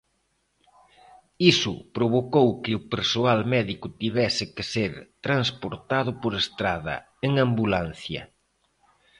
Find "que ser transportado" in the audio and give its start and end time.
4.55-6.11